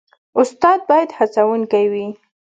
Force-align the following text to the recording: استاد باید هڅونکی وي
استاد 0.41 0.79
باید 0.89 1.09
هڅونکی 1.17 1.85
وي 1.91 2.05